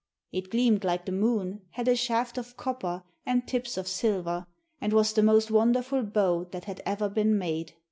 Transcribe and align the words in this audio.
It 0.31 0.49
gleamed 0.49 0.83
like 0.83 1.05
the 1.05 1.11
moon, 1.11 1.61
had 1.73 1.87
a 1.87 1.95
shaft 1.95 2.39
of 2.39 2.57
copper 2.57 3.03
and 3.23 3.47
tips 3.47 3.77
of 3.77 3.87
silver, 3.87 4.47
and 4.81 4.93
was 4.93 5.13
the 5.13 5.21
most 5.21 5.51
wonderful 5.51 6.01
bow 6.01 6.45
that 6.45 6.63
had 6.65 6.81
ever 6.87 7.07
been 7.07 7.37
made. 7.37 7.75